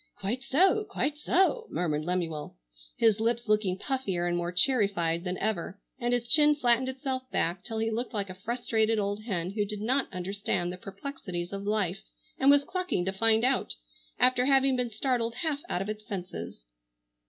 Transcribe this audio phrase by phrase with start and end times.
[0.19, 2.57] "Quite so, quite so!" murmured Lemuel,
[2.97, 7.29] his lips looking puffier and more cherry fied than ever and his chin flattened itself
[7.31, 11.53] back till he looked like a frustrated old hen who did not understand the perplexities
[11.53, 11.99] of life
[12.39, 13.75] and was clucking to find out,
[14.17, 16.65] after having been startled half out of its senses.